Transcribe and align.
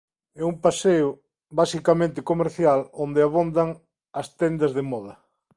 É 0.41 0.43
un 0.51 0.55
paseo 0.65 1.09
basicamente 1.59 2.25
comercial 2.29 2.79
onde 3.03 3.19
abundan 3.23 3.69
as 4.21 4.27
tendas 4.39 4.71
de 4.77 4.83
moda. 4.91 5.13